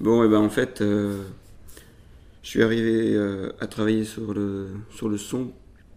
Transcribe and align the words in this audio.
Bon, 0.00 0.24
et 0.24 0.28
ben 0.28 0.38
en 0.38 0.48
fait, 0.48 0.78
je 0.80 1.18
suis 2.42 2.62
arrivé 2.62 3.18
à 3.60 3.66
travailler 3.66 4.04
sur 4.04 4.32
le, 4.32 4.68
sur 4.90 5.08
le 5.08 5.18
son 5.18 5.52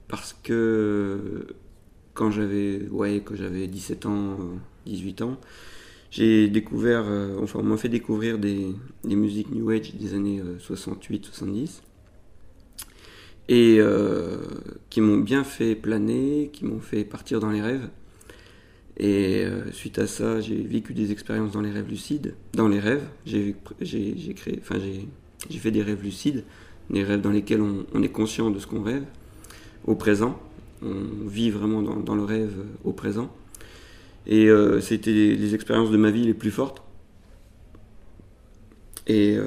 parce 0.08 0.36
que 0.44 1.48
quand 2.14 2.30
j'avais 2.30 2.88
ouais, 2.90 3.24
j'avais 3.34 3.68
17 3.68 4.06
ans, 4.06 4.38
18 4.86 5.22
ans, 5.22 5.40
j'ai 6.12 6.50
découvert, 6.50 7.06
enfin 7.42 7.60
on 7.60 7.64
m'a 7.64 7.78
fait 7.78 7.90
découvrir 7.90 8.40
des, 8.40 8.76
musiques 9.06 9.52
New 9.52 9.70
Age 9.70 9.96
des 9.96 10.14
années 10.14 10.42
68-70 10.60 11.82
et 13.50 13.78
euh, 13.80 14.38
qui 14.90 15.02
m'ont 15.02 15.18
bien 15.18 15.44
fait 15.44 15.76
planer, 15.76 16.50
qui 16.54 16.66
m'ont 16.66 16.80
fait 16.80 17.04
partir 17.04 17.40
dans 17.40 17.50
les 17.50 17.62
rêves. 17.62 17.90
Et 18.98 19.44
euh, 19.44 19.72
suite 19.72 19.98
à 20.00 20.08
ça, 20.08 20.40
j'ai 20.40 20.62
vécu 20.62 20.94
des 20.94 21.12
expériences 21.12 21.52
dans 21.52 21.62
les 21.62 21.72
rêves 21.72 21.90
lucides, 21.90 22.36
dans 22.54 22.68
les 22.68 22.80
rêves. 22.80 23.04
J'ai 23.26 23.56
créé, 24.36 24.60
enfin 24.62 24.76
j'ai 25.50 25.60
fait 25.60 25.72
des 25.72 25.82
rêves 25.82 26.04
lucides, 26.04 26.44
des 26.90 27.04
rêves 27.04 27.22
dans 27.22 27.32
lesquels 27.32 27.62
on, 27.62 28.04
est 28.04 28.10
conscient 28.10 28.52
de 28.52 28.60
ce 28.60 28.68
qu'on 28.68 28.84
rêve 28.84 29.04
au 29.86 29.96
présent. 29.96 30.40
On 30.84 31.28
vit 31.28 31.50
vraiment 31.50 31.82
dans, 31.82 32.16
le 32.16 32.24
rêve 32.24 32.54
au 32.84 32.92
présent. 32.92 33.34
Et 34.28 34.50
euh, 34.50 34.80
c'était 34.80 35.12
les, 35.12 35.56
expériences 35.56 35.92
de 35.92 35.98
ma 35.98 36.12
vie 36.12 36.26
les 36.26 36.34
plus 36.34 36.52
fortes. 36.52 36.84
Et 39.08 39.38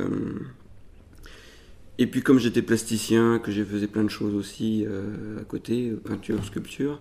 et 1.99 2.07
puis 2.07 2.23
comme 2.23 2.39
j'étais 2.39 2.63
plasticien, 2.63 3.39
que 3.39 3.51
je 3.51 3.63
faisais 3.65 3.87
plein 3.87 4.05
de 4.05 4.11
choses 4.11 4.35
aussi 4.35 4.85
euh, 4.87 5.41
à 5.41 5.45
côté, 5.45 5.93
peinture, 6.05 6.45
sculpture, 6.45 7.01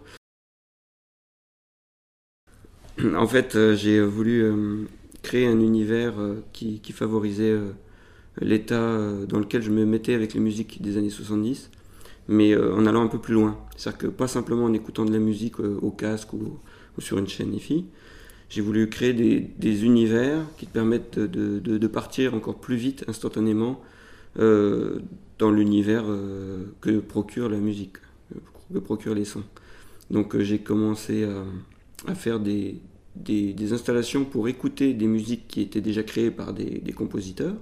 en 3.15 3.27
fait 3.27 3.55
euh, 3.55 3.75
j'ai 3.75 4.01
voulu 4.01 4.43
euh, 4.43 4.85
créer 5.21 5.47
un 5.47 5.59
univers 5.59 6.13
qui, 6.53 6.81
favorisait 6.93 7.55
l'état 8.39 8.99
dans 9.27 9.39
lequel 9.39 9.61
je 9.61 9.71
me 9.71 9.85
mettais 9.85 10.13
avec 10.13 10.33
les 10.33 10.39
musiques 10.39 10.81
des 10.81 10.97
années 10.97 11.09
70, 11.09 11.71
mais 12.27 12.55
en 12.55 12.85
allant 12.85 13.01
un 13.01 13.07
peu 13.07 13.17
plus 13.17 13.33
loin. 13.33 13.57
C'est-à-dire 13.75 13.97
que 13.97 14.07
pas 14.07 14.27
simplement 14.27 14.65
en 14.65 14.73
écoutant 14.73 15.03
de 15.03 15.11
la 15.11 15.19
musique 15.19 15.59
au 15.59 15.89
casque 15.89 16.33
ou, 16.33 16.59
sur 16.99 17.17
une 17.17 17.27
chaîne 17.27 17.55
IFI, 17.55 17.85
j'ai 18.49 18.61
voulu 18.61 18.87
créer 18.87 19.13
des, 19.13 19.83
univers 19.83 20.41
qui 20.57 20.67
te 20.67 20.71
permettent 20.71 21.17
de 21.17 21.87
partir 21.87 22.35
encore 22.35 22.59
plus 22.59 22.75
vite, 22.75 23.03
instantanément, 23.07 23.81
euh, 24.37 24.99
dans 25.39 25.49
l'univers 25.49 26.03
euh, 26.07 26.65
que 26.81 26.99
procure 26.99 27.47
la 27.49 27.57
musique, 27.57 27.97
que 28.73 28.79
procure 28.79 29.13
les 29.13 29.23
sons. 29.23 29.43
Donc 30.11 30.35
euh, 30.35 30.43
j'ai 30.43 30.59
commencé 30.59 31.25
à, 32.05 32.15
faire 32.15 32.39
des, 32.41 32.75
des, 33.15 33.73
installations 33.73 34.25
pour 34.25 34.47
écouter 34.47 34.93
des 34.93 35.07
musiques 35.07 35.47
qui 35.47 35.61
étaient 35.61 35.81
déjà 35.81 36.03
créées 36.03 36.31
par 36.31 36.53
des, 36.53 36.81
compositeurs. 36.95 37.55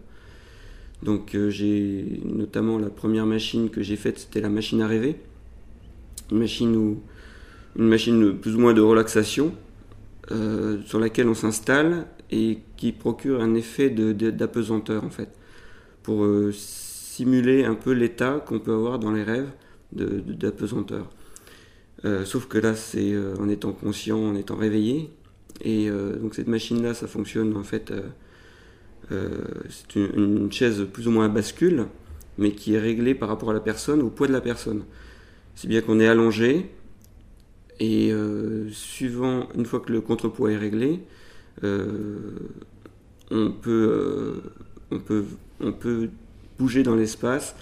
Donc 1.03 1.35
j'ai 1.49 2.21
notamment 2.25 2.77
la 2.77 2.89
première 2.89 3.25
machine 3.25 3.69
que 3.69 3.81
j'ai 3.81 3.97
faite, 3.97 4.19
c'était 4.19 4.41
la 4.41 4.49
machine 4.49 4.81
à 4.81 4.87
rêver, 4.87 5.17
une 6.31 6.39
machine 6.39 6.75
où, 6.75 7.01
une 7.77 7.87
machine 7.87 8.37
plus 8.37 8.55
ou 8.55 8.59
moins 8.59 8.73
de 8.73 8.81
relaxation 8.81 9.53
sur 10.85 10.99
laquelle 10.99 11.27
on 11.27 11.33
s'installe 11.33 12.05
et 12.31 12.59
qui 12.77 12.93
procure 12.93 13.41
un 13.41 13.53
effet 13.53 13.89
d'apesanteur 13.89 15.03
en 15.03 15.09
fait 15.09 15.29
pour 16.03 16.25
euh, 16.25 16.51
simuler 16.53 17.63
un 17.63 17.75
peu 17.75 17.91
l'état 17.91 18.43
qu'on 18.45 18.59
peut 18.59 18.73
avoir 18.73 18.99
dans 18.99 19.11
les 19.11 19.23
rêves 19.23 19.49
d'apesanteur. 19.93 21.09
Euh, 22.05 22.25
sauf 22.25 22.47
que 22.47 22.57
là, 22.57 22.75
c'est 22.75 23.13
euh, 23.13 23.35
en 23.39 23.47
étant 23.47 23.71
conscient, 23.71 24.19
en 24.19 24.35
étant 24.35 24.57
réveillé. 24.57 25.09
Et 25.61 25.89
donc 26.21 26.35
cette 26.35 26.47
machine-là, 26.47 26.93
ça 26.93 27.07
fonctionne 27.07 27.55
en 27.55 27.63
fait. 27.63 27.93
c'est 29.09 29.95
une, 29.95 30.51
chaise 30.51 30.85
plus 30.91 31.07
ou 31.07 31.11
moins 31.11 31.25
à 31.25 31.29
bascule, 31.29 31.85
mais 32.37 32.51
qui 32.51 32.73
est 32.73 32.79
réglée 32.79 33.15
par 33.15 33.29
rapport 33.29 33.51
à 33.51 33.53
la 33.53 33.59
personne, 33.59 34.01
au 34.01 34.09
poids 34.09 34.27
de 34.27 34.33
la 34.33 34.41
personne. 34.41 34.83
C'est 35.55 35.67
bien 35.67 35.81
qu'on 35.81 35.99
est 35.99 36.07
allongé, 36.07 36.69
et 37.79 38.11
suivant, 38.71 39.47
une 39.55 39.65
fois 39.65 39.79
que 39.79 39.91
le 39.91 40.01
contrepoids 40.01 40.51
est 40.51 40.57
réglé, 40.57 40.99
on 41.61 43.51
peut 43.51 44.41
on 44.93 44.99
peut, 44.99 45.25
on 45.59 45.71
peut 45.71 46.09
bouger 46.57 46.83
dans 46.83 46.95
l'espace, 46.95 47.55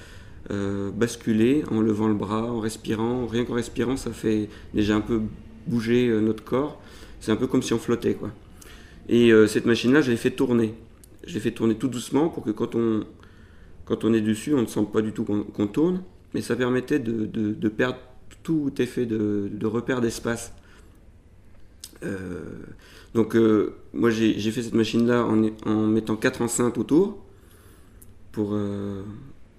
euh, 0.51 0.91
basculer 0.91 1.63
en 1.71 1.81
levant 1.81 2.07
le 2.07 2.13
bras, 2.13 2.51
en 2.51 2.59
respirant. 2.59 3.25
Rien 3.25 3.45
qu'en 3.45 3.53
respirant, 3.53 3.97
ça 3.97 4.11
fait 4.11 4.49
déjà 4.73 4.95
un 4.95 5.01
peu 5.01 5.21
bouger 5.67 6.07
euh, 6.07 6.19
notre 6.19 6.43
corps. 6.43 6.81
C'est 7.21 7.31
un 7.31 7.37
peu 7.37 7.47
comme 7.47 7.63
si 7.63 7.73
on 7.73 7.79
flottait. 7.79 8.15
Quoi. 8.15 8.31
Et 9.07 9.31
euh, 9.31 9.47
cette 9.47 9.65
machine-là, 9.65 10.01
je 10.01 10.11
l'ai 10.11 10.17
fait 10.17 10.31
tourner. 10.31 10.73
Je 11.25 11.33
l'ai 11.33 11.39
fait 11.39 11.51
tourner 11.51 11.75
tout 11.75 11.87
doucement 11.87 12.27
pour 12.27 12.43
que 12.43 12.51
quand 12.51 12.75
on, 12.75 13.05
quand 13.85 14.03
on 14.03 14.13
est 14.13 14.21
dessus, 14.21 14.53
on 14.53 14.61
ne 14.61 14.67
sente 14.67 14.91
pas 14.91 15.01
du 15.01 15.13
tout 15.13 15.23
qu'on 15.23 15.67
tourne. 15.67 16.03
Mais 16.33 16.41
ça 16.41 16.57
permettait 16.57 16.99
de, 16.99 17.69
perdre 17.69 17.99
tout 18.43 18.73
effet 18.79 19.05
de, 19.05 19.49
de 19.49 19.65
repère 19.65 20.01
d'espace. 20.01 20.53
donc 23.13 23.35
moi 23.93 24.09
j'ai 24.09 24.51
fait 24.51 24.63
cette 24.63 24.73
machine 24.73 25.05
là 25.05 25.23
en, 25.23 25.43
en 25.65 25.85
mettant 25.85 26.15
quatre 26.15 26.41
enceintes 26.41 26.79
autour 26.79 27.21
pour, 28.31 28.51
euh, 28.53 29.03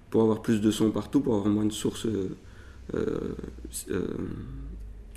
pour 0.09 0.21
avoir 0.23 0.41
plus 0.41 0.61
de 0.61 0.71
son 0.71 0.91
partout, 0.91 1.21
pour 1.21 1.35
avoir 1.35 1.49
moins 1.49 1.65
de 1.65 1.71
sources 1.71 2.05
euh, 2.05 2.29
euh, 2.95 4.07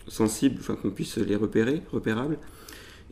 sensibles, 0.08 0.56
enfin 0.60 0.74
qu'on 0.74 0.90
puisse 0.90 1.16
les 1.18 1.36
repérer, 1.36 1.82
repérables. 1.92 2.38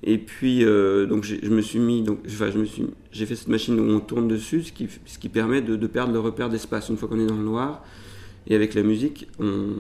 Et 0.03 0.19
puis, 0.19 0.61
donc 0.61 1.25
je 1.25 1.49
me 1.49 1.63
suis 1.63 1.79
mis, 1.79 2.03
donc, 2.03 2.19
enfin, 2.27 2.51
je 2.51 2.59
me 2.59 2.67
suis, 2.67 2.85
j'ai 3.11 3.25
fait 3.25 3.37
cette 3.37 3.49
machine 3.49 3.81
où 3.81 3.85
on 3.85 4.01
tourne 4.01 4.29
dessus, 4.29 4.65
ce 4.65 4.73
qui, 4.73 4.87
ce 5.07 5.19
qui 5.19 5.31
permet 5.31 5.63
de, 5.63 5.87
perdre 5.87 6.13
le 6.13 6.21
repère 6.21 6.51
d'espace. 6.51 6.91
Une 6.91 6.99
fois 6.99 7.09
qu'on 7.09 7.19
est 7.19 7.27
dans 7.27 7.37
le 7.37 7.45
noir, 7.45 7.83
et 8.47 8.55
avec 8.55 8.75
la 8.75 8.83
musique, 8.83 9.29
on, 9.39 9.77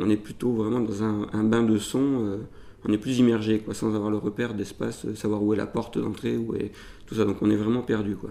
on 0.00 0.08
est 0.08 0.16
plutôt 0.16 0.52
vraiment 0.52 0.80
dans 0.80 1.02
un, 1.02 1.44
bain 1.44 1.62
de 1.62 1.76
son. 1.76 2.38
on 2.86 2.92
est 2.92 2.98
plus 2.98 3.18
immergé, 3.18 3.58
quoi, 3.58 3.74
sans 3.74 3.94
avoir 3.94 4.10
le 4.10 4.16
repère 4.16 4.54
d'espace, 4.54 5.06
savoir 5.14 5.42
où 5.42 5.52
est 5.52 5.58
la 5.58 5.66
porte 5.66 5.98
d'entrée, 5.98 6.38
où 6.38 6.54
est 6.54 6.72
tout 7.04 7.14
ça. 7.14 7.26
Donc 7.26 7.42
on 7.42 7.50
est 7.50 7.56
vraiment 7.56 7.82
perdu, 7.82 8.16
quoi 8.16 8.30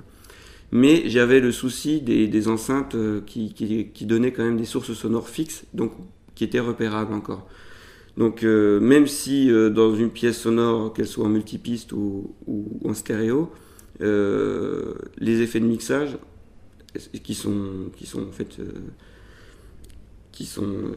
mais 0.72 1.04
j'avais 1.10 1.40
le 1.40 1.52
souci 1.52 2.02
des, 2.02 2.48
enceintes 2.48 2.96
euh, 2.96 3.22
qui, 3.22 4.06
donnaient 4.06 4.32
quand 4.32 4.44
même 4.44 4.58
des 4.58 4.66
sources 4.66 4.94
sonores 4.94 5.30
fixes, 5.30 5.66
donc 5.74 5.94
qui 6.38 6.44
étaient 6.44 6.60
repérables 6.60 7.14
encore. 7.14 7.48
Donc 8.16 8.44
euh, 8.44 8.80
même 8.80 9.08
si 9.08 9.52
euh, 9.52 9.70
dans 9.70 9.96
une 9.96 10.10
pièce 10.10 10.40
sonore, 10.40 10.94
qu'elle 10.94 11.08
soit 11.08 11.26
en 11.26 11.30
multipiste 11.30 11.92
ou, 11.92 12.36
en 12.86 12.94
stéréo, 12.94 13.52
les 14.00 15.42
effets 15.42 15.60
de 15.60 15.66
mixage, 15.66 16.18
qui 17.24 17.36
sont, 17.36 17.90
qui 17.96 18.06
sont 18.06 18.28
en 18.28 18.32
fait, 18.32 18.58
qui 20.32 20.46
sont, 20.46 20.92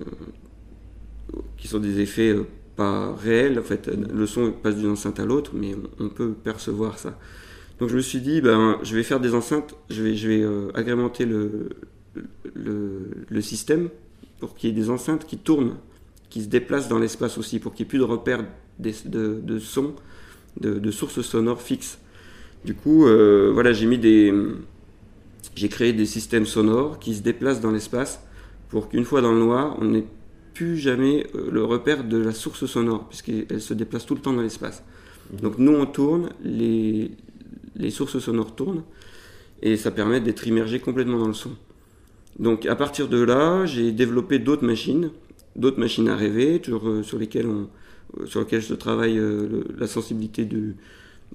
qui 1.57 1.67
sont 1.69 1.79
des 1.79 2.01
effets 2.01 2.37
pas 2.77 3.15
réels, 3.15 3.59
en 3.59 3.63
fait, 3.63 3.89
le 3.89 4.27
son 4.27 4.53
passe 4.53 4.77
d'une 4.77 4.91
enceinte 4.91 5.19
à 5.19 5.25
l'autre, 5.25 5.53
mais 5.55 5.75
on 5.99 6.09
peut 6.09 6.33
percevoir 6.33 6.99
ça. 6.99 7.19
Donc 7.81 7.89
je 7.89 7.97
me 7.97 8.03
suis 8.03 8.21
dit, 8.21 8.43
ben, 8.43 8.79
je 8.83 8.95
vais 8.95 9.03
faire 9.03 9.21
des 9.21 9.35
enceintes, 9.35 9.75
je 9.89 10.03
vais, 10.03 10.43
euh, 10.43 10.71
agrémenter 10.75 11.25
le, 11.25 11.71
le, 12.55 13.41
système 13.41 13.89
pour 14.41 14.55
qu'il 14.55 14.71
y 14.71 14.73
ait 14.73 14.77
des 14.77 14.91
enceintes 14.91 15.27
qui 15.27 15.39
tournent, 15.39 15.77
qui 16.31 16.43
se 16.43 16.49
déplacent 16.49 16.89
dans 16.89 16.99
l'espace 16.99 17.39
aussi, 17.39 17.59
pour 17.59 17.75
qu'il 17.75 17.85
n'y 17.85 17.89
ait 17.89 17.91
plus 17.91 17.99
de 17.99 18.05
repères 18.05 18.45
de, 18.79 18.93
de, 19.05 19.41
de 19.41 19.59
son, 19.59 19.95
de, 20.61 20.79
de, 20.79 20.91
sources 20.91 21.21
sonores 21.21 21.63
fixes. 21.63 21.99
Du 22.65 22.75
coup, 22.75 23.07
euh, 23.07 23.51
voilà, 23.53 23.73
j'ai 23.73 23.87
mis 23.87 23.99
des, 23.99 24.35
j'ai 25.55 25.69
créé 25.69 25.93
des 25.93 26.07
systèmes 26.07 26.47
sonores 26.47 26.99
qui 26.99 27.15
se 27.15 27.23
déplacent 27.23 27.61
dans 27.61 27.71
l'espace 27.71 28.21
pour 28.69 28.89
qu'une 28.89 29.05
fois 29.05 29.21
dans 29.21 29.33
le 29.33 29.41
noir, 29.41 29.77
on 29.81 29.85
n'ait 29.85 30.07
plus 30.55 30.77
jamais 30.77 31.27
euh, 31.35 31.51
le 31.51 31.65
repère 31.65 32.05
de 32.05 32.17
la 32.17 32.33
source 32.33 32.67
sonore, 32.67 33.09
puisqu'elle 33.09 33.61
se 33.61 33.75
déplace 33.75 34.07
tout 34.07 34.15
le 34.15 34.21
temps 34.21 34.33
dans 34.33 34.43
l'espace. 34.43 34.83
Donc 35.33 35.59
nous, 35.59 35.73
on 35.73 35.87
tourne, 35.87 36.31
les, 36.43 37.11
les 37.77 37.91
sources 37.91 38.19
sonores 38.19 38.55
tournent 38.55 38.83
et 39.63 39.77
ça 39.77 39.91
permet 39.91 40.21
d'être 40.21 40.47
immergé 40.47 40.81
complètement 40.81 41.19
dans 41.19 41.29
le 41.29 41.35
son. 41.35 41.51
Donc 42.41 42.65
à 42.65 42.75
partir 42.75 43.07
de 43.09 43.23
là, 43.23 43.67
j'ai 43.67 43.93
développé 43.93 44.39
d'autres 44.39 44.65
machines, 44.65 45.11
d'autres 45.57 45.79
machines 45.79 46.09
à 46.09 46.17
rêver, 46.17 46.61
euh, 46.69 47.03
sur, 47.03 47.19
lesquelles 47.19 47.47
on, 47.47 47.69
euh, 48.19 48.27
sur 48.27 48.41
lesquelles 48.41 48.63
je 48.63 48.75
travaille 48.75 49.19
euh, 49.19 49.63
la 49.77 49.87
sensibilité 49.87 50.47
du, 50.47 50.77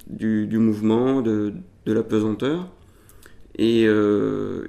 du, 0.10 0.58
mouvement, 0.58 1.22
de, 1.22 1.54
la 1.86 2.02
pesanteur. 2.02 2.68
Et, 3.60 3.88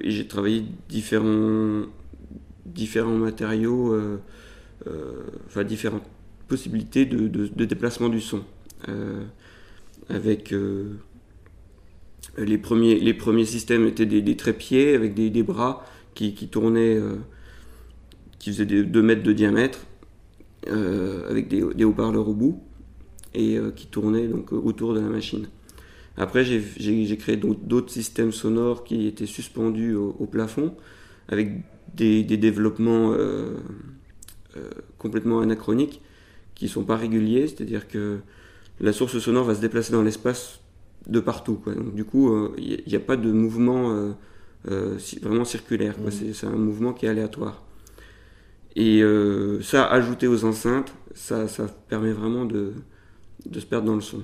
j'ai 0.03 0.27
travaillé 0.27 0.63
différents, 0.87 1.81
différents 2.67 3.17
matériaux, 3.17 3.99
enfin 5.47 5.63
différentes 5.63 6.05
possibilités 6.47 7.05
de, 7.05 7.27
de, 7.27 7.65
déplacement 7.65 8.09
du 8.09 8.21
son. 8.21 8.43
avec 10.07 10.53
les 12.37 12.57
premiers, 12.57 12.99
les 12.99 13.13
premiers 13.13 13.45
systèmes 13.45 13.85
étaient 13.87 14.05
des, 14.05 14.37
trépieds 14.37 14.95
avec 14.95 15.13
des, 15.15 15.43
bras 15.43 15.83
qui, 16.17 16.47
tournaient, 16.47 16.95
euh, 16.95 17.15
qui 18.39 18.51
faisaient 18.51 18.65
2 18.65 19.01
mètres 19.01 19.23
de 19.23 19.33
diamètre, 19.33 19.85
euh, 20.67 21.29
avec 21.29 21.47
des, 21.47 21.83
haut-parleurs 21.83 22.27
au 22.27 22.33
bout, 22.33 22.63
et 23.33 23.57
euh, 23.57 23.71
qui 23.71 23.87
tournaient 23.87 24.27
donc 24.27 24.51
autour 24.51 24.93
de 24.93 24.99
la 24.99 25.07
machine. 25.07 25.47
Après, 26.17 26.43
j'ai 26.43 27.17
créé 27.17 27.37
d'autres 27.37 27.91
systèmes 27.91 28.31
sonores 28.31 28.83
qui 28.83 29.05
étaient 29.05 29.27
suspendus 29.27 29.93
au, 29.93 30.25
plafond, 30.25 30.73
avec 31.27 31.51
des, 31.93 32.23
développements 32.23 33.13
complètement 34.97 35.41
anachroniques, 35.41 36.01
qui 36.55 36.69
sont 36.69 36.85
pas 36.85 36.95
réguliers, 36.95 37.47
c'est-à-dire 37.47 37.87
que 37.87 38.17
la 38.79 38.93
source 38.93 39.19
sonore 39.19 39.45
va 39.45 39.53
se 39.53 39.61
déplacer 39.61 39.91
dans 39.91 40.01
l'espace 40.01 40.59
de 41.05 41.19
partout. 41.19 41.61
Donc, 41.67 41.93
du 41.93 42.03
coup, 42.03 42.49
il 42.57 42.81
n'y 42.87 42.95
a, 42.95 42.99
pas 42.99 43.15
de 43.15 43.31
mouvement 43.31 44.15
vraiment 44.65 45.45
circulaire. 45.45 45.95
Mmh. 45.99 46.33
C'est 46.33 46.47
un 46.47 46.51
mouvement 46.51 46.93
qui 46.93 47.05
est 47.05 47.09
aléatoire. 47.09 47.63
Et 48.75 49.01
ça, 49.61 49.85
ajouté 49.85 50.27
aux 50.27 50.45
enceintes, 50.45 50.93
ça, 51.15 51.47
ça 51.47 51.67
permet 51.89 52.11
vraiment 52.11 52.45
de, 52.45 52.73
de 53.45 53.59
se 53.59 53.65
perdre 53.65 53.87
dans 53.87 53.95
le 53.95 54.01
son. 54.01 54.23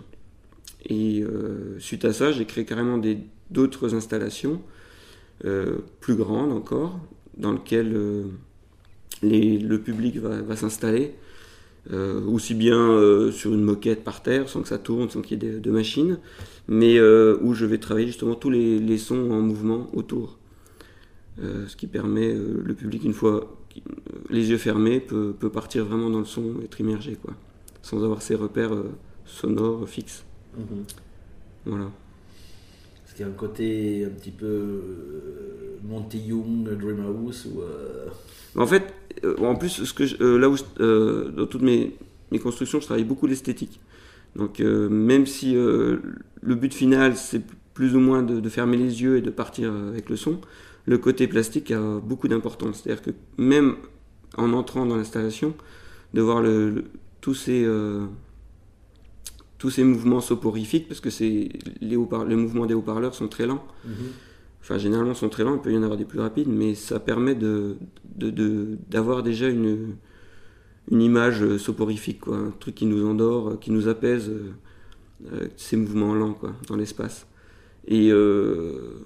Et 0.86 1.22
euh, 1.22 1.80
suite 1.80 2.06
à 2.06 2.14
ça, 2.14 2.32
j'ai 2.32 2.46
créé 2.46 2.66
carrément 2.66 3.02
d'autres 3.50 3.96
installations 3.96 4.62
euh, 5.46 5.78
plus 6.02 6.16
grandes 6.16 6.52
encore, 6.52 7.00
dans 7.38 7.54
lesquelles 7.54 7.94
euh, 7.96 8.24
les, 9.22 9.58
le 9.58 9.80
public 9.80 10.18
va, 10.18 10.42
va 10.42 10.56
s'installer, 10.56 11.16
aussi 11.92 12.54
bien 12.54 13.30
sur 13.32 13.54
une 13.54 13.62
moquette 13.62 14.04
par 14.04 14.24
terre, 14.24 14.48
sans 14.48 14.62
que 14.62 14.68
ça 14.68 14.78
tourne, 14.78 15.10
sans 15.10 15.22
qu'il 15.22 15.44
y 15.44 15.46
ait 15.46 15.60
de, 15.60 15.72
machines, 15.72 16.18
mais 16.68 17.00
où 17.00 17.54
je 17.54 17.66
vais 17.66 17.78
travailler 17.78 18.08
justement 18.08 18.36
tous 18.36 18.50
les, 18.50 18.80
les 18.80 18.98
sons 18.98 19.32
en 19.32 19.42
mouvement 19.42 19.90
autour. 19.94 20.38
ce 21.38 21.76
qui 21.76 21.88
permet 21.88 22.34
le 22.34 22.74
public, 22.74 23.04
une 23.04 23.14
fois 23.14 23.58
les 24.30 24.50
yeux 24.50 24.58
fermés, 24.58 25.00
peut, 25.00 25.34
peut, 25.38 25.50
partir 25.50 25.86
vraiment 25.86 26.10
dans 26.10 26.20
le 26.20 26.26
son, 26.26 26.62
être 26.64 26.80
immergé, 26.80 27.16
quoi, 27.16 27.34
sans 27.82 28.04
avoir 28.04 28.22
ses 28.22 28.36
repères 28.36 28.72
sonores 29.26 29.88
fixes. 29.88 30.24
Mhm. 30.58 30.84
Voilà. 31.66 31.92
Est-ce 33.06 33.16
qu'il 33.16 33.26
y 33.26 33.30
a 33.30 33.32
un 33.32 33.36
côté 33.36 34.06
un 34.06 34.10
petit 34.10 34.32
peu 34.32 34.46
euh, 34.46 35.78
Monty 35.84 36.20
Young, 36.20 36.70
Dreamhouse 36.78 37.48
ou 37.48 37.62
euh, 37.62 38.08
En 38.56 38.68
fait, 38.68 38.84
euh, 38.84 38.93
en 39.40 39.56
plus, 39.56 39.94
que 39.94 40.04
là 40.38 40.50
où 40.50 40.56
dans 41.36 41.46
toutes 41.48 41.62
mes, 41.62 41.96
constructions, 42.42 42.80
je 42.80 42.86
travaille 42.86 43.04
beaucoup 43.04 43.28
l'esthétique. 43.28 43.80
Donc 44.36 44.60
même 44.60 45.26
si 45.26 45.54
le 45.54 46.56
but 46.56 46.74
final 46.74 47.16
c'est 47.16 47.42
plus 47.74 47.96
ou 47.96 48.00
moins 48.00 48.24
de, 48.24 48.50
fermer 48.50 48.78
les 48.78 49.02
yeux 49.02 49.18
et 49.18 49.22
de 49.22 49.30
partir 49.30 49.72
avec 49.72 50.10
le 50.10 50.16
son, 50.16 50.40
le 50.86 50.98
côté 50.98 51.28
plastique 51.28 51.72
a 51.72 52.00
beaucoup 52.00 52.28
d'importance. 52.28 52.82
C'est-à-dire 52.84 53.04
que 53.04 53.12
même 53.38 53.76
en 54.38 54.54
entrant 54.54 54.86
dans 54.86 54.98
l'installation, 54.98 55.54
de 56.14 56.22
voir 56.22 56.44
tous 57.22 57.36
ces 57.36 57.68
tous 59.64 59.70
ces 59.70 59.86
mouvements 59.86 60.20
soporifiques, 60.20 60.90
parce 60.90 61.00
que 61.00 61.08
les 61.80 61.96
mouvements 62.36 62.66
des 62.66 62.74
haut-parleurs 62.74 63.16
sont 63.16 63.30
très 63.30 63.48
lents. 63.48 63.64
Mhm. 63.86 63.94
Enfin, 64.64 64.78
généralement, 64.78 65.14
sont 65.14 65.28
très 65.28 65.44
lents, 65.44 65.56
il 65.56 65.62
peut 65.62 65.74
y 65.74 65.78
en 65.78 65.84
avoir 65.84 65.98
des 65.98 66.06
plus 66.06 66.22
rapides, 66.22 66.48
mais 66.48 66.74
ça 66.74 66.98
permet 66.98 67.36
de, 67.36 67.76
d'avoir 68.90 69.22
déjà 69.22 69.50
une, 69.50 69.98
une 70.90 71.02
image 71.02 71.58
soporifique, 71.58 72.22
quoi, 72.22 72.38
un 72.38 72.54
truc 72.60 72.76
qui 72.76 72.86
nous 72.86 73.06
endort, 73.06 73.60
qui 73.60 73.72
nous 73.72 73.90
apaise 73.90 74.32
euh, 75.32 75.48
ces 75.56 75.78
mouvements 75.78 76.14
lents 76.14 76.34
quoi, 76.34 76.54
dans 76.68 76.76
l'espace. 76.76 77.28
Et, 77.88 78.10
euh, 78.12 79.02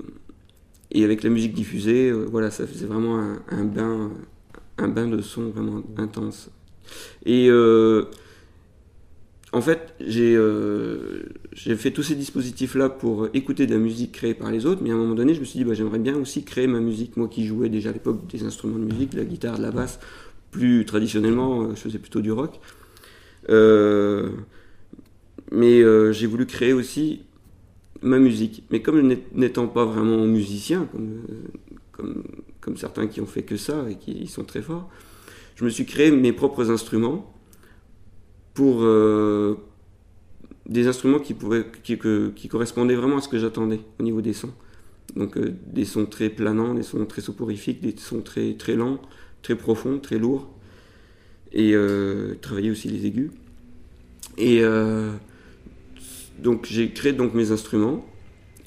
et 0.92 1.04
avec 1.04 1.24
la 1.24 1.30
musique 1.30 1.54
diffusée, 1.54 2.10
euh, 2.10 2.26
voilà, 2.30 2.50
ça 2.50 2.66
faisait 2.66 2.86
vraiment 2.86 3.36
un, 3.50 3.64
bain, 3.64 4.12
un 4.78 4.88
bain 4.88 5.08
de 5.08 5.22
son 5.22 5.50
vraiment 5.50 5.84
intense. 5.98 6.50
En 9.54 9.62
fait, 9.62 9.94
euh, 10.02 11.24
j'ai 11.54 11.76
fait 11.78 11.92
tous 11.92 12.04
ces 12.04 12.16
dispositifs-là 12.16 12.90
pour 12.90 13.30
écouter 13.34 13.66
de 13.66 13.74
la 13.74 13.80
musique 13.80 14.12
créée 14.12 14.34
par 14.34 14.52
les 14.52 14.66
autres, 14.66 14.82
mais 14.84 14.92
à 14.92 14.94
un 14.94 14.98
moment 14.98 15.16
donné, 15.16 15.34
je 15.34 15.40
me 15.40 15.46
suis 15.46 15.60
dit, 15.60 15.64
bah, 15.64 15.74
j'aimerais 15.74 16.00
bien 16.00 16.18
aussi 16.18 16.44
créer 16.44 16.68
ma 16.68 16.82
musique. 16.82 17.16
Moi 17.16 17.30
qui 17.30 17.46
jouais 17.46 17.70
déjà 17.70 17.92
à 17.92 17.94
l'époque 17.94 18.28
des 18.28 18.44
instruments 18.44 18.78
de 18.78 18.84
musique, 18.84 19.12
de 19.12 19.18
la 19.18 19.26
guitare, 19.26 19.58
de 19.58 19.64
la 19.64 19.72
basse, 19.72 20.00
plus 20.52 20.84
traditionnellement, 20.86 21.64
euh, 21.64 21.70
je 21.76 21.82
faisais 21.82 21.98
plutôt 21.98 22.20
du 22.20 22.32
rock. 22.32 22.60
Euh, 23.50 24.32
mais 25.52 25.82
j'ai 26.14 26.28
voulu 26.28 26.46
créer 26.46 26.74
aussi 26.74 27.22
ma 28.02 28.20
musique. 28.20 28.64
Mais 28.70 28.82
comme 28.82 29.16
n'étant 29.34 29.68
pas 29.68 29.86
vraiment 29.86 30.26
musicien, 30.26 30.90
comme, 31.94 32.24
comme 32.60 32.76
certains 32.76 33.08
qui 33.08 33.22
ont 33.22 33.26
fait 33.26 33.44
que 33.44 33.56
ça 33.56 33.86
et 33.90 33.96
qui 33.96 34.28
sont 34.28 34.44
très 34.44 34.62
forts, 34.62 34.90
je 35.56 35.64
me 35.64 35.70
suis 35.70 35.86
créé 35.86 36.12
mes 36.12 36.34
propres 36.34 36.70
instruments 36.70 37.34
pour 38.58 38.80
euh, 38.82 39.54
des 40.66 40.88
instruments 40.88 41.20
qui, 41.20 41.36
correspondaient 42.50 42.96
vraiment 42.96 43.18
à 43.18 43.22
ce 43.22 43.28
que 43.28 43.38
j'attendais 43.38 43.80
au 44.00 44.04
niveau 44.04 44.22
des 44.22 44.34
sons. 44.34 44.52
Donc 45.16 45.38
euh, 45.38 45.54
des 45.68 45.86
sons 45.86 46.08
très 46.08 46.30
planants, 46.30 46.74
des 46.74 46.82
sons 46.82 47.06
très 47.06 47.22
soporifiques, 47.22 47.82
des 47.82 47.94
sons 47.96 48.22
très, 48.22 48.56
très 48.56 48.74
lents, 48.74 49.00
très 49.44 49.54
profonds, 49.54 50.00
très 50.00 50.18
lourds. 50.18 50.50
Et 51.54 51.76
euh, 51.76 52.34
travailler 52.42 52.72
aussi 52.72 52.88
les 52.90 53.06
aigus. 53.06 53.30
Et 54.40 54.64
donc 56.40 56.66
j'ai 56.66 56.90
créé 56.90 57.14
donc 57.14 57.36
mes 57.36 57.52
instruments 57.52 58.04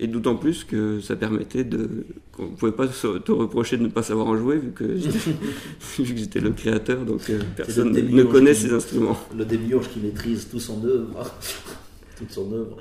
et 0.03 0.07
d'autant 0.07 0.35
plus 0.35 0.65
que 0.65 0.99
ça 1.01 1.15
permettait 1.15 1.63
de. 1.63 2.07
qu'on 2.33 2.45
ne 2.45 2.57
pouvait 2.57 2.73
pas 2.73 2.89
te 2.89 3.33
reprocher 3.33 3.77
de 3.77 3.83
ne 3.83 3.89
pas 3.89 4.03
savoir 4.03 4.29
en 4.29 4.37
jouer, 4.37 4.57
vu 4.57 4.73
que 4.73 4.97
j'étais 4.97 6.41
le 6.41 6.51
créateur, 6.51 7.05
donc 7.05 7.29
euh, 7.29 7.39
personne 7.55 7.93
ne 7.93 8.23
connaît 8.25 8.55
ces 8.55 8.73
instruments. 8.73 9.19
Le 9.37 9.45
démiurge 9.45 9.91
qui 9.91 10.01
maîtrise 10.01 10.49
tout 10.49 10.59
son 10.59 10.83
œuvre, 10.87 11.31
toute 12.17 12.31
son 12.31 12.51
œuvre. 12.51 12.79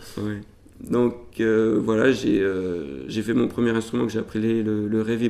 Donc 0.89 1.41
euh, 1.41 1.77
voilà, 1.83 2.05
euh, 2.05 3.03
j'ai 3.09 3.21
fait 3.21 3.33
mon 3.33 3.49
premier 3.49 3.71
instrument 3.71 4.05
que 4.05 4.13
j'ai 4.13 4.19
appelé 4.19 4.63
le, 4.63 4.87
le 4.87 5.01
Rêve 5.01 5.29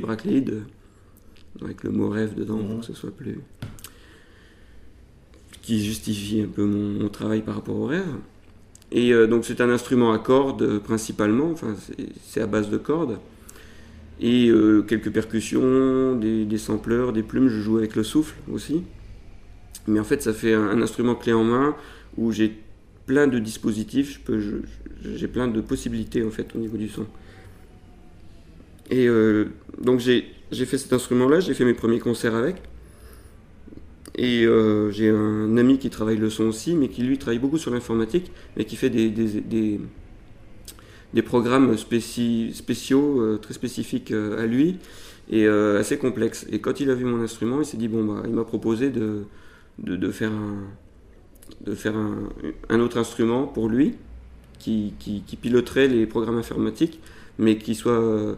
avec 1.62 1.83
le 1.83 1.89
mot 1.89 2.09
rêve 2.09 2.35
dedans, 2.35 2.59
pour 2.59 2.75
mhm. 2.75 2.80
que 2.81 2.85
ce 2.85 2.94
soit 2.94 3.12
plus. 3.12 3.39
qui 5.63 5.83
justifie 5.83 6.42
un 6.42 6.47
peu 6.47 6.63
mon, 6.63 7.01
mon 7.01 7.09
travail 7.09 7.42
par 7.42 7.56
rapport 7.56 7.75
au 7.75 7.88
rêve. 7.88 8.06
Et 8.91 9.13
euh, 9.13 9.27
donc 9.27 9.45
c'est 9.45 9.62
un 9.62 9.69
instrument 9.69 10.13
à 10.13 10.19
cordes 10.19 10.63
euh, 10.63 10.80
principalement, 10.80 11.51
enfin 11.51 11.75
c'est 12.25 12.41
à 12.41 12.47
base 12.47 12.69
de 12.69 12.77
cordes. 12.77 13.19
Et 14.19 14.50
euh, 14.50 14.81
quelques 14.81 15.12
percussions, 15.12 16.15
des, 16.15 16.57
sampleurs, 16.57 17.13
des 17.13 17.24
plumes, 17.24 17.47
je 17.47 17.62
joue 17.62 17.77
avec 17.77 17.95
le 17.95 18.03
souffle 18.03 18.36
aussi. 18.51 18.83
Mais 19.88 20.00
en 20.00 20.03
fait 20.03 20.21
ça 20.21 20.33
fait 20.33 20.53
un, 20.53 20.81
instrument 20.81 21.15
clé 21.15 21.33
en 21.33 21.44
main 21.44 21.75
où 22.18 22.31
j'ai 22.31 22.57
plein 23.06 23.27
de 23.27 23.39
dispositifs, 23.39 24.21
j'ai 25.03 25.27
plein 25.27 25.47
de 25.47 25.62
possibilités 25.62 26.24
en 26.24 26.31
fait 26.31 26.56
au 26.56 26.59
niveau 26.59 26.77
du 26.77 26.89
son. 26.89 27.06
Et 28.92 29.07
donc 29.81 29.99
j'ai 29.99 30.66
fait 30.66 30.78
cet 30.78 30.94
instrument-là, 30.94 31.40
j'ai 31.40 31.54
fait 31.54 31.66
mes 31.66 31.73
premiers 31.73 31.99
concerts 31.99 32.35
avec. 32.35 32.61
Et 34.21 34.44
euh, 34.45 34.92
j'ai 34.92 35.09
un 35.09 35.56
ami 35.56 35.78
qui 35.80 35.90
travaille 35.90 36.18
le 36.18 36.30
son 36.30 36.44
aussi, 36.44 36.76
mais 36.76 36.90
qui 36.90 37.04
lui 37.04 37.18
travaille 37.18 37.40
beaucoup 37.40 37.57
sur 37.57 37.71
l'informatique, 37.71 38.33
mais 38.57 38.66
qui 38.66 38.76
fait 38.76 38.90
des, 38.90 39.09
des, 39.09 39.80
programmes 41.21 41.78
spéciaux, 41.78 43.21
euh, 43.21 43.38
très 43.38 43.54
spécifiques 43.54 44.11
euh, 44.11 44.44
à 44.44 44.45
lui, 44.45 44.78
et 45.31 45.47
assez 45.47 45.97
complexes. 45.97 46.45
Et 46.52 46.59
quand 46.59 46.81
il 46.81 46.90
a 46.90 46.95
vu 46.95 47.06
mon 47.06 47.21
instrument, 47.23 47.61
il 47.61 47.66
s'est 47.66 47.78
dit, 47.78 47.88
bon, 47.88 48.04
bah, 48.04 48.23
il 48.26 48.31
m'a 48.31 48.44
proposé 48.44 48.90
de, 48.90 49.23
de, 49.78 49.95
de, 49.95 50.11
faire, 50.11 50.33
un, 50.33 50.68
de 51.61 51.73
faire 51.73 51.95
un, 51.95 52.28
un, 52.68 52.80
autre 52.81 52.97
instrument 52.97 53.47
pour 53.47 53.69
lui, 53.69 53.95
qui, 54.57 54.95
qui, 54.99 55.23
qui, 55.26 55.38
piloterait 55.38 55.88
les 55.88 56.06
programmes 56.06 56.40
informatiques, 56.40 56.99
mais 57.38 57.57
qui 57.57 57.73
soit, 57.73 58.38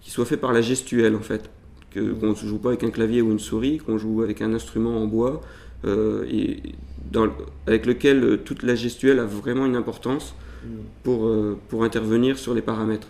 qui 0.00 0.12
soit 0.12 0.26
fait 0.26 0.36
par 0.36 0.52
la 0.52 0.60
gestuelle, 0.60 1.16
en 1.16 1.22
fait 1.22 1.50
qu'on 1.92 2.30
ne 2.30 2.34
joue 2.34 2.58
pas 2.58 2.70
avec 2.70 2.84
un 2.84 2.90
clavier 2.90 3.22
ou 3.22 3.30
une 3.30 3.38
souris, 3.38 3.78
qu'on 3.78 3.98
joue 3.98 4.22
avec 4.22 4.42
un 4.42 4.52
instrument 4.54 5.02
en 5.02 5.06
bois, 5.06 5.40
euh, 5.84 6.24
et 6.30 6.62
dans, 7.10 7.28
avec 7.66 7.86
lequel 7.86 8.22
euh, 8.22 8.36
toute 8.36 8.62
la 8.62 8.74
gestuelle 8.74 9.18
a 9.18 9.24
vraiment 9.24 9.66
une 9.66 9.76
importance 9.76 10.34
mm. 10.64 10.68
pour, 11.02 11.26
euh, 11.26 11.58
pour 11.68 11.84
intervenir 11.84 12.38
sur 12.38 12.54
les 12.54 12.62
paramètres. 12.62 13.08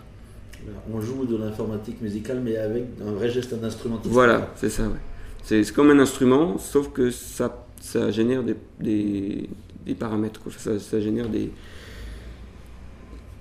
On 0.93 1.01
joue 1.01 1.25
de 1.25 1.35
l'informatique 1.35 2.01
musicale, 2.01 2.41
mais 2.43 2.55
avec 2.57 2.85
un 3.05 3.11
vrai 3.11 3.29
geste 3.29 3.53
d'instrumentation. 3.53 4.11
Voilà, 4.11 4.51
c'est 4.55 4.69
ça. 4.69 4.83
Ouais. 4.83 4.99
C'est 5.43 5.73
comme 5.73 5.89
un 5.89 5.99
instrument, 5.99 6.57
sauf 6.57 6.89
que 6.93 7.11
ça, 7.11 7.65
ça 7.81 8.11
génère 8.11 8.43
des, 8.43 8.55
des, 8.79 9.49
des 9.85 9.93
paramètres, 9.93 10.39
Ça, 10.57 10.79
ça 10.79 11.01
génère 11.01 11.27
des, 11.27 11.51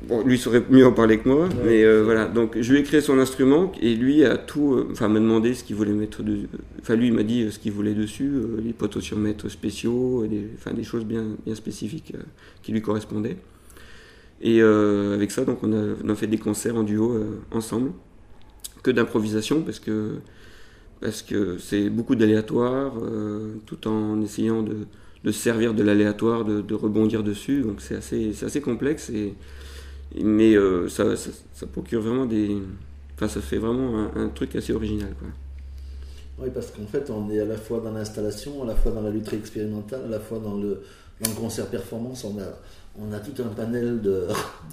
Bon, 0.09 0.23
lui 0.27 0.37
saurait 0.37 0.65
mieux 0.69 0.87
en 0.87 0.93
parler 0.93 1.19
que 1.19 1.29
moi, 1.29 1.49
mais 1.65 1.85
euh, 1.85 2.03
voilà. 2.03 2.27
Donc, 2.27 2.61
je 2.61 2.73
lui 2.73 2.81
ai 2.81 2.83
créé 2.83 3.01
son 3.01 3.19
instrument 3.19 3.71
et 3.81 3.95
lui 3.95 4.25
a 4.25 4.37
tout, 4.37 4.75
euh, 4.75 4.89
enfin, 4.91 5.09
m'a 5.09 5.21
demandé 5.21 5.55
ce 5.55 5.63
qu'il 5.63 5.77
voulait 5.77 5.93
mettre. 5.93 6.23
De, 6.23 6.49
enfin, 6.81 6.97
lui, 6.97 7.09
il 7.09 7.13
m'a 7.13 7.23
dit 7.23 7.43
euh, 7.43 7.51
ce 7.51 7.61
qu'il 7.61 7.73
voulait 7.73 7.95
dessus, 7.95 8.33
les 8.65 8.73
potentiomètres 8.73 9.49
spéciaux, 9.49 10.27
des, 10.27 10.49
enfin, 10.57 10.73
des 10.73 10.83
choses 10.83 11.05
bien, 11.05 11.25
bien 11.47 11.55
spécifiques 11.55 12.15
qui 12.63 12.73
lui 12.73 12.83
correspondaient. 12.83 13.37
Et 14.41 14.61
avec 14.61 15.31
ça, 15.31 15.45
donc, 15.45 15.63
on 15.63 15.73
a, 15.73 15.95
on 16.05 16.09
a, 16.09 16.15
fait 16.17 16.27
des 16.27 16.39
concerts 16.39 16.75
en 16.75 16.83
duo 16.83 17.17
ensemble, 17.53 17.93
que 18.83 18.91
d'improvisation 18.91 19.63
parce 19.63 19.79
que 19.79 20.15
parce 21.01 21.23
que 21.23 21.59
c'est 21.59 21.91
beaucoup 21.91 22.17
d'aléatoire, 22.17 22.95
tout 23.67 23.87
en 23.87 24.21
essayant 24.21 24.63
de, 24.63 24.79
de 25.25 25.31
servir 25.31 25.75
de 25.75 25.83
l'aléatoire, 25.85 26.45
de, 26.45 26.61
de, 26.61 26.75
rebondir 26.75 27.23
dessus. 27.23 27.63
Donc, 27.63 27.81
c'est 27.81 27.97
assez, 27.97 28.33
assez 28.45 28.61
complexe 28.61 29.11
et 29.11 29.35
mais 30.21 30.57
ça, 30.89 31.17
ça, 31.17 31.67
procure 31.67 32.03
vraiment 32.03 32.27
des. 32.27 32.59
Enfin, 33.15 33.29
ça 33.29 33.41
fait 33.41 33.59
vraiment 33.59 34.11
un, 34.15 34.29
truc 34.29 34.57
assez 34.57 34.73
original. 34.73 35.15
Quoi. 35.19 35.29
Oui, 36.39 36.49
parce 36.53 36.71
qu'en 36.71 36.87
fait, 36.87 37.11
on 37.11 37.31
est 37.31 37.41
à 37.41 37.45
la 37.45 37.57
fois 37.57 37.81
dans 37.81 37.93
l'installation, 37.93 38.63
à 38.63 38.67
la 38.67 38.75
fois 38.75 38.93
dans 38.93 39.03
la 39.03 39.11
lutte 39.11 39.33
expérimentale, 39.33 40.03
à 40.07 40.09
la 40.09 40.21
fois 40.21 40.39
dans 40.39 40.57
le, 40.57 40.83
dans 41.21 41.31
le 41.31 41.37
concert 41.37 41.67
performance. 41.67 42.25
On 42.25 42.39
a, 42.39 42.59
on 42.99 43.13
a 43.13 43.21
tout 43.21 43.43
un 43.43 43.49
panel 43.49 44.01
de, 44.01 44.27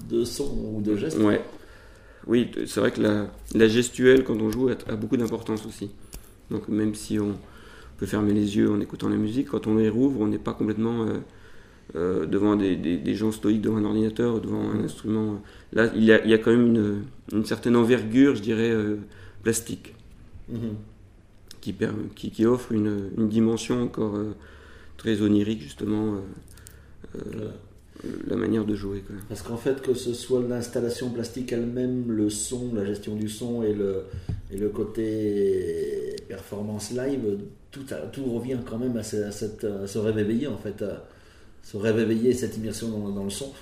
de 0.08 0.24
sons 0.24 0.74
ou 0.74 0.80
de 0.80 0.96
gestes. 0.96 1.18
Ouais. 1.18 1.40
Oui, 2.26 2.50
c'est 2.66 2.80
vrai 2.80 2.90
que 2.90 3.00
la, 3.00 3.28
la, 3.54 3.68
gestuelle, 3.68 4.24
quand 4.24 4.40
on 4.40 4.50
joue, 4.50 4.68
a, 4.68 4.96
beaucoup 4.96 5.16
d'importance 5.16 5.64
aussi. 5.66 5.90
Donc, 6.50 6.68
même 6.68 6.94
si 6.94 7.18
on 7.18 7.34
peut 7.96 8.06
fermer 8.06 8.32
les 8.32 8.56
yeux 8.56 8.70
en 8.70 8.80
écoutant 8.80 9.08
la 9.08 9.16
musique, 9.16 9.48
quand 9.48 9.66
on 9.66 9.76
les 9.76 9.88
rouvre, 9.88 10.20
on 10.20 10.26
n'est 10.26 10.38
pas 10.38 10.52
complètement 10.52 11.04
euh, 11.04 11.18
euh, 11.96 12.24
devant 12.24 12.54
des, 12.54 12.76
des, 12.76 13.14
gens 13.16 13.32
stoïques 13.32 13.62
devant 13.62 13.78
un 13.78 13.84
ordinateur, 13.84 14.40
devant 14.40 14.70
un 14.70 14.84
instrument. 14.84 15.42
Là, 15.72 15.90
il 15.96 16.04
y 16.04 16.12
a, 16.12 16.24
il 16.24 16.30
y 16.30 16.34
a 16.34 16.38
quand 16.38 16.52
même 16.52 16.66
une, 16.66 17.02
une, 17.32 17.44
certaine 17.44 17.74
envergure, 17.74 18.36
je 18.36 18.42
dirais, 18.42 18.70
euh, 18.70 18.96
plastique, 19.42 19.94
mm-hmm. 20.52 20.56
qui, 21.60 21.74
qui, 22.14 22.30
qui, 22.30 22.46
offre 22.46 22.70
une, 22.70 23.10
une 23.18 23.28
dimension 23.28 23.82
encore 23.82 24.16
très 24.98 25.20
onirique, 25.20 25.62
justement 25.62 26.20
la 28.28 28.36
manière 28.36 28.64
de 28.64 28.76
jouer. 28.76 29.02
Parce 29.28 29.42
qu'en 29.42 29.56
fait, 29.56 29.82
que 29.82 29.94
ce 29.94 30.14
soit 30.14 30.42
l'installation 30.48 31.10
plastique 31.10 31.52
elle-même, 31.52 32.12
le 32.12 32.30
son, 32.30 32.72
la 32.72 32.84
gestion 32.84 33.16
du 33.16 33.28
son 33.28 33.64
et 33.64 33.74
le, 33.74 34.04
et 34.52 34.56
le 34.56 34.68
côté 34.68 36.14
performance 36.28 36.92
live, 36.92 37.38
tout, 37.72 37.84
tout 38.12 38.24
revient 38.26 38.58
quand 38.64 38.78
même 38.78 38.96
à, 38.96 39.02
cette, 39.02 39.66
se 39.86 39.98
réveiller 39.98 40.46
en 40.46 40.56
fait, 40.56 40.82
à 40.82 41.04
se 41.62 41.76
réveiller 41.76 42.32
cette 42.32 42.56
immersion 42.56 42.88
dans, 43.10 43.24
le 43.24 43.30
son. 43.30 43.52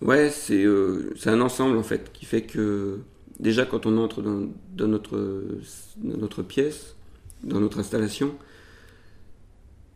Ouais, 0.00 0.30
euh, 0.50 1.10
c'est 1.16 1.30
un 1.30 1.40
ensemble 1.40 1.76
en 1.76 1.82
fait 1.82 2.12
qui 2.12 2.24
fait 2.24 2.42
que 2.42 3.00
déjà 3.40 3.64
quand 3.64 3.86
on 3.86 3.98
entre 3.98 4.22
dans, 4.22 4.88
notre, 4.88 5.58
notre 6.02 6.42
pièce, 6.42 6.94
dans 7.42 7.60
notre 7.60 7.78
installation, 7.78 8.34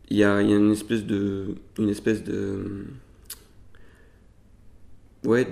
il 0.09 0.17
y 0.17 0.23
a, 0.23 0.41
y 0.41 0.53
a, 0.53 0.57
une 0.57 0.71
espèce 0.71 1.05
de, 1.05 1.55
une 1.79 1.89
espèce 1.89 2.23
de 2.23 2.85
ouais, 5.25 5.47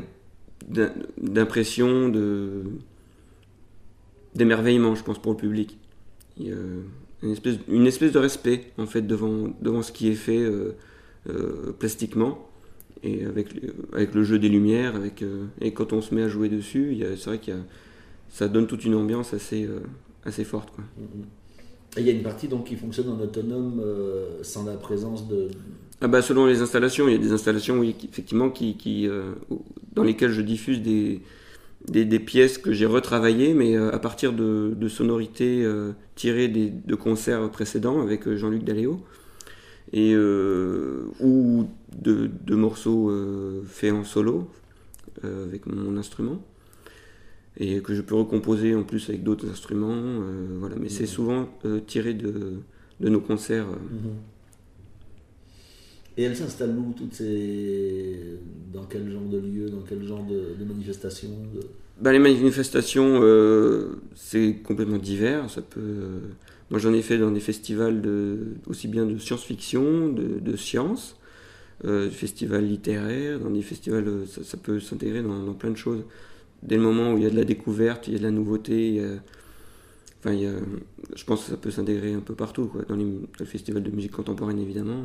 d'impression, 1.17 2.09
de 2.09 2.63
d'émerveillement, 4.35 4.95
je 4.95 5.03
pense, 5.03 5.19
pour 5.19 5.33
le 5.33 5.37
public. 5.37 5.77
Une 6.39 7.31
espèce, 7.31 7.57
une 7.67 7.85
espèce 7.85 8.11
de 8.11 8.19
respect, 8.19 8.71
en 8.77 8.85
fait, 8.85 9.01
devant, 9.01 9.53
devant 9.61 9.81
ce 9.81 9.91
qui 9.91 10.07
est 10.09 10.15
fait 10.15 10.39
euh, 10.39 10.49
euh, 10.49 10.71
plastiquement, 11.79 12.47
et 13.03 13.25
avec, 13.25 13.47
avec 13.93 14.13
le 14.13 14.23
jeu 14.23 14.39
des 14.39 14.49
lumières, 14.49 14.95
avec, 14.95 15.21
euh, 15.21 15.45
et 15.59 15.73
quand 15.73 15.93
on 15.93 16.01
se 16.01 16.13
met 16.13 16.23
à 16.23 16.27
jouer 16.27 16.49
dessus, 16.49 16.97
c'est 17.17 17.25
vrai 17.25 17.39
qu'il 17.39 17.55
ça 18.29 18.47
donne 18.47 18.67
toute 18.67 18.85
une 18.85 18.95
ambiance 18.95 19.33
assez, 19.33 19.67
assez 20.23 20.43
forte. 20.43 20.71
Quoi. 20.71 20.83
Et 21.97 22.01
il 22.01 22.07
y 22.07 22.09
a 22.09 22.13
une 22.13 22.23
partie 22.23 22.47
donc, 22.47 22.65
qui 22.65 22.75
fonctionne 22.75 23.09
en 23.09 23.19
autonome 23.19 23.83
sans 24.43 24.65
la 24.65 24.75
présence 24.75 25.27
de, 25.27 25.49
ah 26.03 26.07
bah, 26.07 26.23
selon 26.23 26.47
les 26.47 26.61
installations, 26.61 27.07
il 27.07 27.11
y 27.11 27.15
a 27.15 27.19
des 27.19 27.31
installations 27.31 27.77
oui, 27.77 27.95
effectivement 28.03 28.49
qui, 28.49 28.75
qui 28.75 29.07
euh, 29.07 29.33
dans 29.93 30.03
lesquelles 30.03 30.31
je 30.31 30.41
diffuse 30.41 30.81
des, 30.81 31.21
des, 31.87 32.19
pièces 32.19 32.57
que 32.57 32.73
j'ai 32.73 32.87
retravaillées, 32.87 33.53
mais 33.53 33.77
euh, 33.77 33.93
à 33.93 33.99
partir 33.99 34.33
de, 34.33 34.73
de 34.75 34.87
sonorités 34.87 35.63
euh, 35.63 35.91
tirées 36.15 36.47
des, 36.47 36.71
de 36.71 36.95
concerts 36.95 37.51
précédents 37.51 38.01
avec 38.01 38.27
Jean-Luc 38.33 38.63
Daléo, 38.63 38.99
et, 39.93 40.15
ou 40.15 41.67
de, 41.99 42.29
de 42.45 42.55
morceaux 42.55 43.11
faits 43.65 43.93
en 43.93 44.03
solo 44.03 44.49
avec 45.23 45.65
mon 45.67 45.97
instrument, 45.97 46.41
et 47.57 47.81
que 47.81 47.93
je 47.93 48.01
peux 48.01 48.15
recomposer 48.15 48.73
en 48.75 48.83
plus 48.83 49.09
avec 49.09 49.23
d'autres 49.23 49.49
instruments. 49.49 50.21
voilà. 50.59 50.75
Mais 50.77 50.89
c'est 50.89 51.03
mmh. 51.03 51.07
souvent 51.07 51.49
tiré 51.87 52.13
de, 52.13 52.61
de 52.99 53.09
nos 53.09 53.21
concerts. 53.21 53.67
Mmh. 53.67 54.09
Et 56.17 56.23
elles 56.23 56.35
s'installent 56.35 56.77
où 56.77 56.93
toutes 56.95 57.13
ces... 57.13 58.37
Dans 58.73 58.83
quel 58.83 59.09
genre 59.09 59.23
de 59.23 59.37
lieu, 59.37 59.69
dans 59.69 59.81
quel 59.81 60.05
genre 60.05 60.25
de, 60.25 60.55
de 60.59 60.65
manifestations 60.65 61.29
ben, 62.01 62.11
Les 62.11 62.19
manifestations, 62.19 63.21
euh, 63.21 64.01
c'est 64.13 64.57
complètement 64.63 64.97
divers. 64.97 65.49
Ça 65.49 65.61
peut, 65.61 65.79
euh, 65.79 66.19
Moi 66.71 66.79
j'en 66.79 66.93
ai 66.93 67.01
fait 67.01 67.17
dans 67.17 67.31
des 67.31 67.39
festivals 67.39 68.01
aussi 68.65 68.87
bien 68.87 69.05
de 69.05 69.17
science-fiction, 69.17 70.09
de, 70.09 70.55
science, 70.55 71.17
euh, 71.85 72.09
festivals 72.09 72.65
littéraires, 72.65 73.39
dans 73.39 73.49
des 73.49 73.61
festivals, 73.61 74.07
euh, 74.07 74.25
ça, 74.25 74.57
peut 74.57 74.79
s'intégrer 74.79 75.21
dans, 75.21 75.53
plein 75.53 75.71
de 75.71 75.77
choses. 75.77 76.03
Dès 76.63 76.77
le 76.77 76.81
moment 76.81 77.13
où 77.13 77.17
il 77.17 77.23
y 77.23 77.27
a 77.27 77.29
de 77.29 77.35
la 77.35 77.43
découverte, 77.43 78.07
il 78.07 78.13
y 78.13 78.15
a 78.15 78.19
de 78.19 78.23
la 78.23 78.31
nouveauté, 78.31 79.03
enfin, 80.19 80.33
il 80.33 80.41
y 80.41 80.45
a, 80.47 80.53
je 81.15 81.23
pense 81.25 81.43
que 81.43 81.51
ça 81.51 81.57
peut 81.57 81.71
s'intégrer 81.71 82.13
un 82.13 82.19
peu 82.19 82.35
partout, 82.35 82.67
quoi, 82.67 82.83
dans, 82.87 82.95
les, 82.95 83.05
dans 83.05 83.27
les 83.39 83.45
festivals 83.45 83.83
de 83.83 83.91
musique 83.91 84.11
contemporaine 84.11 84.59
évidemment. 84.59 85.03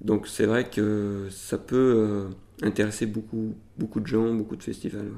Donc 0.00 0.26
c'est 0.26 0.46
vrai 0.46 0.68
que 0.68 1.28
ça 1.30 1.58
peut 1.58 1.94
euh, 1.96 2.28
intéresser 2.62 3.06
beaucoup, 3.06 3.54
beaucoup 3.78 4.00
de 4.00 4.06
gens, 4.06 4.34
beaucoup 4.34 4.56
de 4.56 4.62
festivals. 4.62 5.10